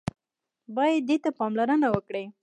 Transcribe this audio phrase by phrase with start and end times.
[0.75, 2.23] بايد دې ته پاملرنه وکړي.